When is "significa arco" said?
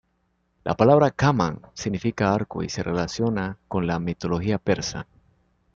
1.75-2.63